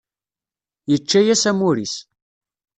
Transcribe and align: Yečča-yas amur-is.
Yečča-yas 0.89 1.43
amur-is. 1.49 1.95